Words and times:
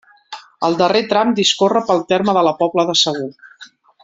El 0.69 0.77
darrer 0.79 1.01
tram 1.11 1.35
discorre 1.41 1.83
pel 1.91 2.03
terme 2.13 2.35
de 2.39 2.47
la 2.51 2.57
Pobla 2.63 2.89
de 2.93 2.97
Segur. 3.07 3.33